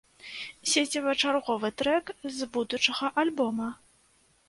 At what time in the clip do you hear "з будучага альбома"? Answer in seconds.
2.41-3.73